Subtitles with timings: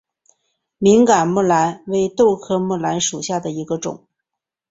[0.79, 4.07] 敏感木蓝为豆科木蓝属下的一个种。